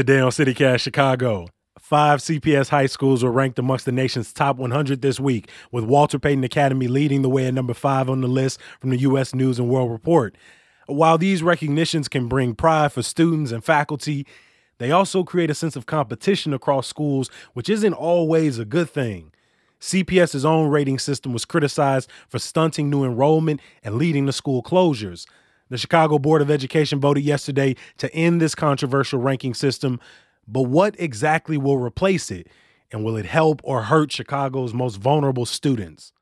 [0.00, 1.46] Today on CityCast Chicago,
[1.78, 6.18] five CPS high schools were ranked amongst the nation's top 100 this week, with Walter
[6.18, 9.34] Payton Academy leading the way at number five on the list from the U.S.
[9.34, 10.34] News and World Report.
[10.86, 14.26] While these recognitions can bring pride for students and faculty,
[14.78, 19.32] they also create a sense of competition across schools, which isn't always a good thing.
[19.82, 25.26] CPS's own rating system was criticized for stunting new enrollment and leading to school closures.
[25.70, 30.00] The Chicago Board of Education voted yesterday to end this controversial ranking system,
[30.48, 32.48] but what exactly will replace it?
[32.90, 36.12] And will it help or hurt Chicago's most vulnerable students?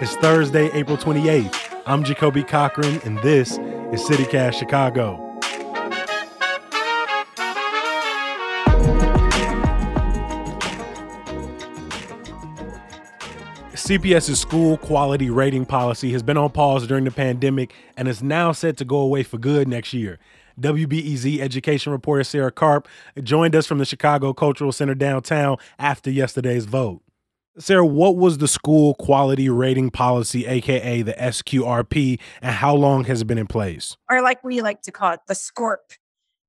[0.00, 1.82] It's Thursday, April 28th.
[1.84, 3.58] I'm Jacoby Cochran, and this
[3.92, 5.23] is CityCast Chicago.
[13.84, 18.50] CPS's school quality rating policy has been on pause during the pandemic and is now
[18.50, 20.18] set to go away for good next year.
[20.58, 22.88] WBEZ education reporter Sarah Karp
[23.22, 27.02] joined us from the Chicago Cultural Center downtown after yesterday's vote.
[27.58, 33.20] Sarah, what was the school quality rating policy, aka the SQRP, and how long has
[33.20, 33.98] it been in place?
[34.08, 35.98] Or like we like to call it, the SCORP.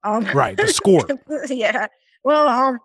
[0.06, 1.20] Um, right, the SCORP.
[1.50, 1.88] yeah.
[2.24, 2.80] Well, um,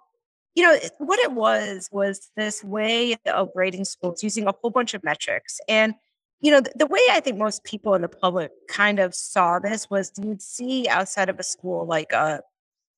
[0.54, 4.94] you know, what it was was this way of rating schools using a whole bunch
[4.94, 5.60] of metrics.
[5.68, 5.94] And,
[6.40, 9.58] you know, the, the way I think most people in the public kind of saw
[9.58, 12.38] this was you'd see outside of a school, like uh,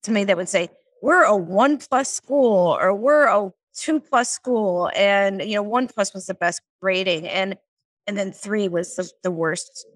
[0.05, 0.70] to me, they would say,
[1.03, 4.91] we're a one plus school or we're a two plus school.
[4.97, 7.56] And, you know, one plus was the best grading And,
[8.06, 9.86] and then three was the, the worst.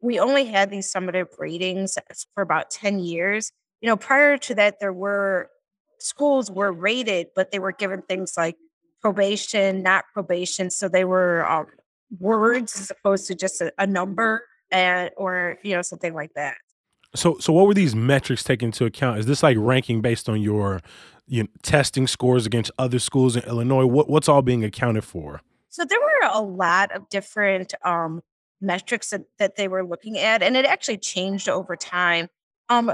[0.00, 1.98] We only had these summative ratings
[2.34, 3.52] for about 10 years.
[3.80, 5.50] You know, prior to that, there were
[6.02, 8.56] schools were rated, but they were given things like
[9.00, 10.70] probation, not probation.
[10.70, 11.66] So they were um,
[12.18, 16.56] words as opposed to just a, a number and or you know something like that.
[17.14, 19.18] So so what were these metrics taken into account?
[19.18, 20.80] Is this like ranking based on your
[21.26, 23.86] you know, testing scores against other schools in Illinois?
[23.86, 25.40] What what's all being accounted for?
[25.68, 28.22] So there were a lot of different um,
[28.60, 32.28] metrics that, that they were looking at, and it actually changed over time.
[32.68, 32.92] Um,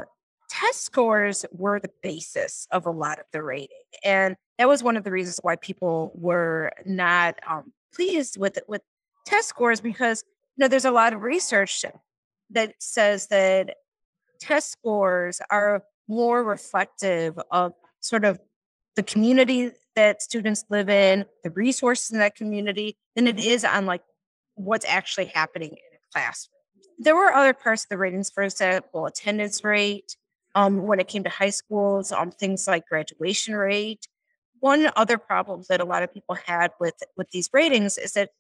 [0.49, 3.77] test scores were the basis of a lot of the rating.
[4.05, 8.83] And that was one of the reasons why people were not um, pleased with with
[9.27, 10.25] test scores because
[10.57, 11.85] you know there's a lot of research
[12.51, 13.75] that says that
[14.41, 18.39] test scores are more reflective of sort of
[18.95, 23.87] the community that students live in, the resources in that community, than it is on
[23.87, 24.03] like
[24.55, 26.53] what's actually happening in a classroom.
[26.99, 30.17] There were other parts of the ratings, for example, attendance rate,
[30.57, 34.09] um, when it came to high schools, um, things like graduation rate.
[34.61, 38.31] One other problem that a lot of people had with with these ratings is that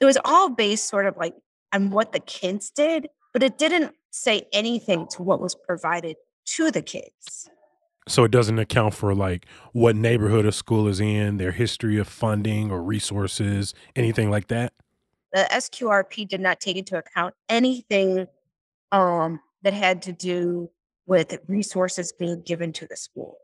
[0.00, 1.34] it was all based sort of like
[1.72, 6.16] on what the kids did, but it didn't say anything to what was provided
[6.46, 7.50] to the kids.
[8.08, 12.08] So it doesn't account for like what neighborhood a school is in, their history of
[12.08, 14.72] funding or resources, anything like that.
[15.32, 18.28] The SQRP did not take into account anything
[18.92, 20.70] um, that had to do
[21.06, 23.38] with resources being given to the school.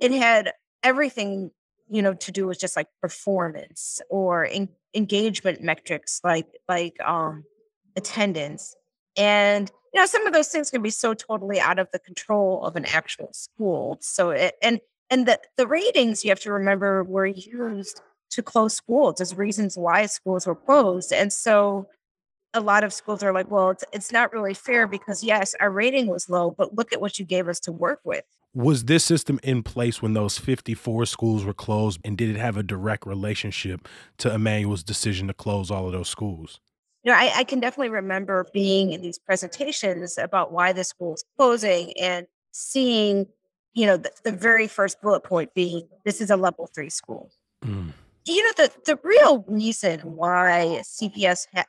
[0.00, 0.52] It had
[0.82, 1.50] everything,
[1.88, 4.48] you know, to do with just like performance or
[4.94, 7.44] engagement metrics like like um
[7.96, 8.74] attendance.
[9.16, 12.64] And you know, some of those things can be so totally out of the control
[12.64, 13.98] of an actual school.
[14.00, 14.80] So it, and
[15.10, 18.00] and the the ratings you have to remember were used
[18.30, 21.12] to close schools as reasons why schools were closed.
[21.12, 21.88] And so
[22.54, 25.70] a lot of schools are like, well, it's, it's not really fair because, yes, our
[25.70, 28.24] rating was low, but look at what you gave us to work with.
[28.54, 32.00] Was this system in place when those 54 schools were closed?
[32.04, 33.86] And did it have a direct relationship
[34.18, 36.60] to Emanuel's decision to close all of those schools?
[37.04, 41.14] You know, I, I can definitely remember being in these presentations about why the school
[41.14, 43.26] is closing and seeing,
[43.74, 47.30] you know, the, the very first bullet point being this is a level three school.
[47.64, 47.92] Mm.
[48.26, 51.64] You know, the, the real reason why CPS ha-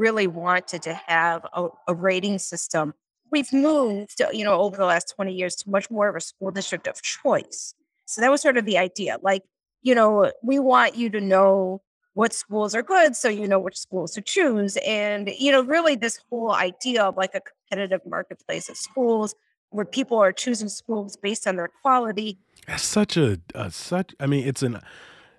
[0.00, 2.94] really wanted to have a, a rating system.
[3.30, 6.20] We've moved, uh, you know, over the last 20 years to much more of a
[6.20, 7.74] school district of choice.
[8.06, 9.18] So that was sort of the idea.
[9.22, 9.44] Like,
[9.82, 11.82] you know, we want you to know
[12.14, 14.76] what schools are good so you know which schools to choose.
[14.78, 19.34] And, you know, really this whole idea of like a competitive marketplace of schools
[19.68, 22.38] where people are choosing schools based on their quality.
[22.66, 24.80] That's such a, a such, I mean, it's an,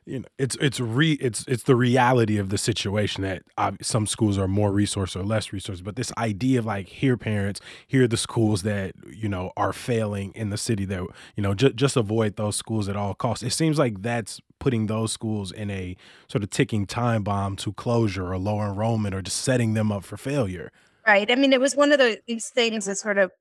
[0.05, 4.07] you know it's it's re it's it's the reality of the situation that uh, some
[4.07, 8.07] schools are more resource or less resource but this idea of like here parents here
[8.07, 11.01] the schools that you know are failing in the city that
[11.35, 13.43] you know just just avoid those schools at all costs.
[13.43, 15.95] It seems like that's putting those schools in a
[16.27, 20.03] sort of ticking time bomb to closure or lower enrollment or just setting them up
[20.03, 20.71] for failure.
[21.07, 21.29] Right.
[21.31, 23.31] I mean it was one of the, these things that sort of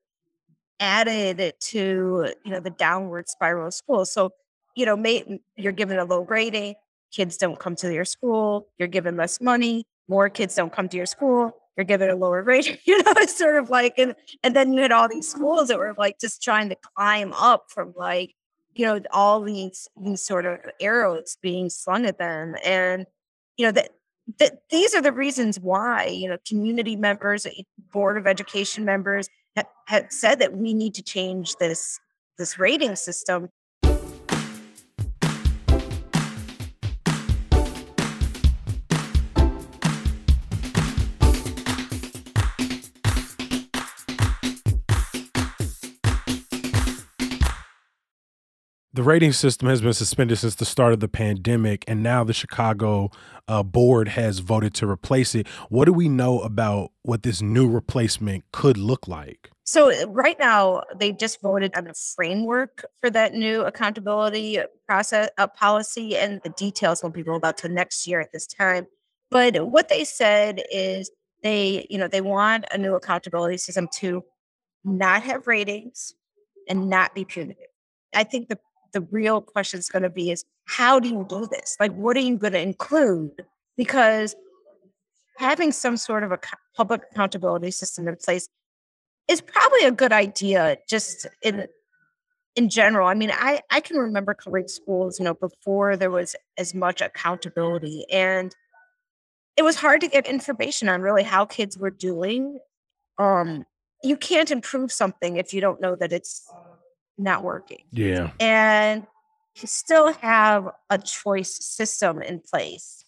[0.79, 4.11] added to you know the downward spiral of schools.
[4.11, 4.31] So
[4.75, 6.75] you know, may, you're given a low rating,
[7.11, 10.97] kids don't come to your school, you're given less money, more kids don't come to
[10.97, 12.77] your school, you're given a lower rating.
[12.85, 15.77] You know, it's sort of like, and and then you had all these schools that
[15.77, 18.33] were like just trying to climb up from like,
[18.73, 23.05] you know, all these these sort of arrows being slung at them, and
[23.57, 23.91] you know that.
[24.37, 29.27] That these are the reasons why you know community members, eh, board of education members
[29.57, 31.99] have, have said that we need to change this
[32.37, 33.49] this rating system
[49.01, 52.35] the rating system has been suspended since the start of the pandemic, and now the
[52.35, 53.09] Chicago
[53.47, 55.47] uh, board has voted to replace it.
[55.69, 59.49] What do we know about what this new replacement could look like?
[59.63, 65.47] So, right now, they just voted on a framework for that new accountability process uh,
[65.47, 68.85] policy, and the details won't be rolled out till next year at this time.
[69.31, 71.09] But what they said is
[71.41, 74.23] they, you know, they want a new accountability system to
[74.83, 76.13] not have ratings
[76.69, 77.65] and not be punitive.
[78.13, 78.59] I think the
[78.93, 81.75] the real question is going to be is how do you do this?
[81.79, 83.45] Like, what are you going to include?
[83.77, 84.35] Because
[85.37, 86.39] having some sort of a
[86.75, 88.47] public accountability system in place
[89.27, 91.67] is probably a good idea just in
[92.55, 96.35] in general i mean i i can remember covering schools you know before there was
[96.57, 98.55] as much accountability and
[99.57, 102.59] it was hard to get information on really how kids were doing
[103.17, 103.65] um
[104.03, 106.51] you can't improve something if you don't know that it's
[107.21, 107.83] not working.
[107.91, 108.31] Yeah.
[108.39, 109.05] And
[109.55, 113.03] you still have a choice system in place.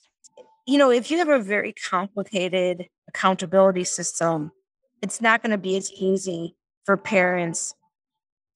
[0.65, 4.51] You know, if you have a very complicated accountability system,
[5.01, 6.55] it's not going to be as easy
[6.85, 7.75] for parents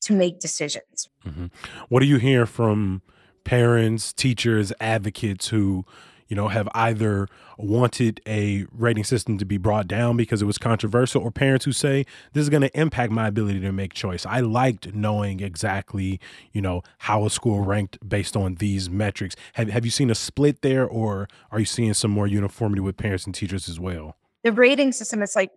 [0.01, 1.09] to make decisions.
[1.25, 1.47] Mm-hmm.
[1.89, 3.01] What do you hear from
[3.43, 5.85] parents, teachers, advocates who
[6.27, 7.27] you know, have either
[7.57, 11.71] wanted a rating system to be brought down because it was controversial, or parents who
[11.71, 14.25] say this is going to impact my ability to make choice.
[14.25, 16.19] I liked knowing exactly,
[16.51, 19.35] you know, how a school ranked based on these metrics.
[19.53, 22.97] Have Have you seen a split there, or are you seeing some more uniformity with
[22.97, 24.15] parents and teachers as well?
[24.43, 25.51] The rating system is like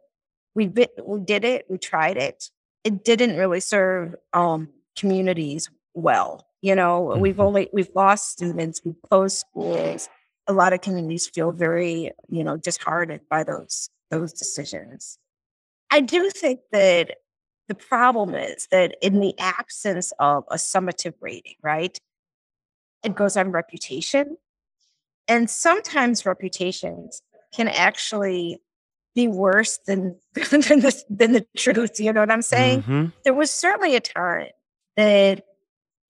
[0.55, 0.69] we
[1.05, 2.51] we did it, we tried it.
[2.85, 6.47] It didn't really serve um, communities well.
[6.63, 7.21] You know, mm-hmm.
[7.21, 10.09] we've only we've lost students, we've closed schools
[10.51, 15.17] a lot of communities feel very, you know, disheartened by those those decisions.
[15.91, 17.19] I do think that
[17.69, 21.97] the problem is that in the absence of a summative rating, right,
[23.05, 24.37] it goes on reputation.
[25.29, 27.23] And sometimes reputations
[27.55, 28.61] can actually
[29.15, 32.01] be worse than than the, than the truth.
[32.01, 32.83] You know what I'm saying?
[32.83, 33.07] Mm-hmm.
[33.23, 34.51] There was certainly a time
[34.97, 35.45] that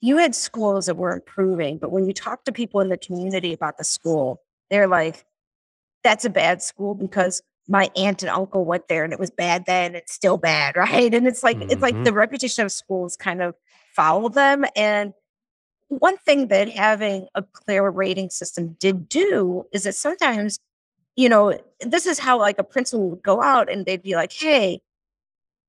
[0.00, 3.52] you had schools that were improving, but when you talk to people in the community
[3.52, 5.24] about the school, they're like,
[6.02, 9.64] that's a bad school because my aunt and uncle went there and it was bad
[9.66, 11.12] then, it's still bad, right?
[11.14, 11.70] And it's like mm-hmm.
[11.70, 12.04] it's like mm-hmm.
[12.04, 13.54] the reputation of schools kind of
[13.94, 14.64] follow them.
[14.74, 15.12] And
[15.88, 20.58] one thing that having a clear rating system did do is that sometimes,
[21.16, 24.32] you know, this is how like a principal would go out and they'd be like,
[24.32, 24.80] hey,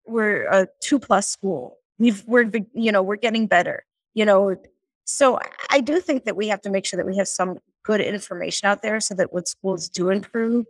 [0.06, 1.78] we're a two plus school.
[1.98, 4.56] We've we're you know, we're getting better you know
[5.06, 5.40] so
[5.70, 8.68] i do think that we have to make sure that we have some good information
[8.68, 10.66] out there so that when schools do improve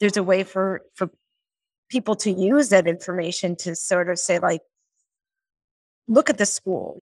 [0.00, 1.10] there's a way for for
[1.88, 4.62] people to use that information to sort of say like
[6.08, 7.02] look at the school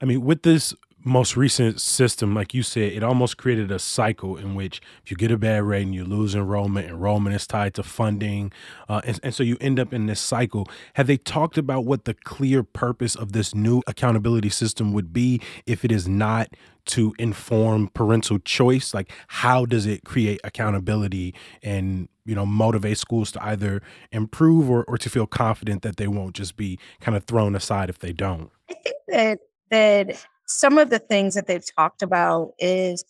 [0.00, 0.74] i mean with this
[1.04, 5.16] most recent system, like you said, it almost created a cycle in which if you
[5.16, 6.88] get a bad rating, you lose enrollment.
[6.88, 8.50] Enrollment is tied to funding.
[8.88, 10.66] Uh, and, and so you end up in this cycle.
[10.94, 15.42] Have they talked about what the clear purpose of this new accountability system would be
[15.66, 16.48] if it is not
[16.86, 18.94] to inform parental choice?
[18.94, 24.84] Like, how does it create accountability and, you know, motivate schools to either improve or,
[24.84, 28.14] or to feel confident that they won't just be kind of thrown aside if they
[28.14, 28.50] don't?
[28.70, 29.38] I think that
[29.74, 33.04] that some of the things that they've talked about is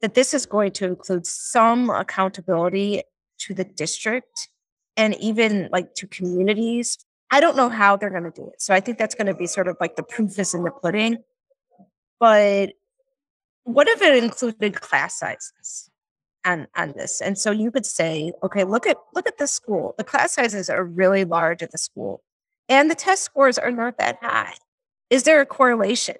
[0.00, 3.02] that this is going to include some accountability
[3.40, 4.48] to the district
[4.96, 6.98] and even like to communities.
[7.30, 8.62] I don't know how they're going to do it.
[8.62, 10.70] So I think that's going to be sort of like the proof is in the
[10.70, 11.18] pudding.
[12.18, 12.72] But
[13.64, 15.90] what if it included class sizes
[16.44, 17.20] on, on this?
[17.20, 19.94] And so you could say, okay, look at look at the school.
[19.98, 22.22] The class sizes are really large at the school.
[22.68, 24.54] And the test scores are not that high.
[25.10, 26.16] Is there a correlation?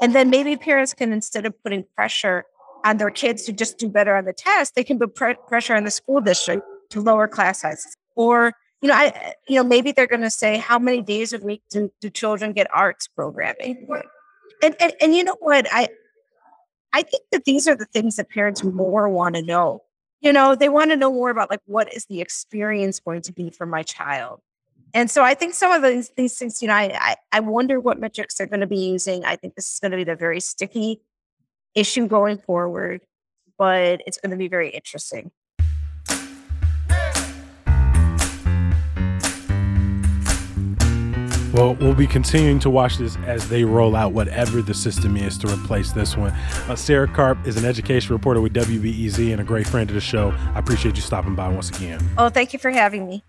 [0.00, 2.44] And then maybe parents can, instead of putting pressure
[2.84, 5.74] on their kids to just do better on the test, they can put pre- pressure
[5.74, 7.96] on the school district to lower class sizes.
[8.16, 11.38] Or you know, I, you know, maybe they're going to say, how many days a
[11.38, 13.86] week do, do children get arts programming?
[14.60, 15.68] And, and, and you know what?
[15.70, 15.88] I,
[16.92, 19.82] I think that these are the things that parents more want to know.
[20.20, 23.32] You know, they want to know more about like, what is the experience going to
[23.32, 24.40] be for my child?
[24.94, 27.80] And so I think some of these, these things, you know, I, I, I wonder
[27.80, 29.24] what metrics they're going to be using.
[29.24, 31.00] I think this is going to be the very sticky
[31.74, 33.00] issue going forward,
[33.56, 35.30] but it's going to be very interesting.
[41.54, 45.36] Well, we'll be continuing to watch this as they roll out whatever the system is
[45.38, 46.30] to replace this one.
[46.30, 50.00] Uh, Sarah Karp is an education reporter with WBEZ and a great friend of the
[50.00, 50.30] show.
[50.54, 52.00] I appreciate you stopping by once again.
[52.16, 53.22] Oh, thank you for having me.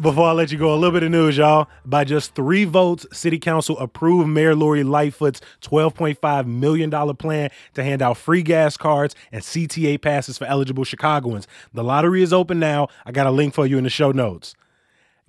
[0.00, 1.66] Before I let you go, a little bit of news, y'all.
[1.84, 8.00] By just three votes, City Council approved Mayor Lori Lightfoot's $12.5 million plan to hand
[8.00, 11.48] out free gas cards and CTA passes for eligible Chicagoans.
[11.74, 12.86] The lottery is open now.
[13.06, 14.54] I got a link for you in the show notes.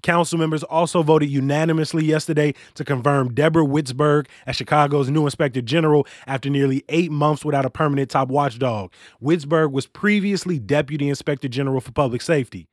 [0.04, 6.06] Council members also voted unanimously yesterday to confirm Deborah Witzburg as Chicago's new inspector general
[6.28, 8.94] after nearly eight months without a permanent top watchdog.
[9.20, 12.68] Witzburg was previously deputy inspector general for public safety.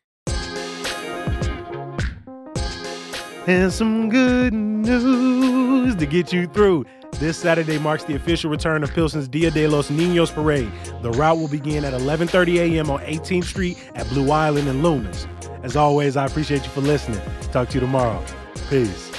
[3.46, 6.84] And some good news to get you through.
[7.12, 10.70] This Saturday marks the official return of Pilsen's Dia de los Niños parade.
[11.02, 12.90] The route will begin at 11:30 a.m.
[12.90, 15.26] on 18th Street at Blue Island and Loomis.
[15.62, 17.20] As always, I appreciate you for listening.
[17.52, 18.22] Talk to you tomorrow.
[18.68, 19.12] Peace.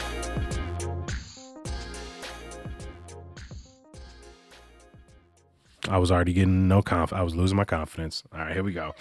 [5.90, 7.14] I was already getting no conf.
[7.14, 8.22] I was losing my confidence.
[8.34, 8.94] All right, here we go.